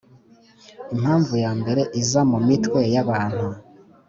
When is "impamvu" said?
0.93-1.33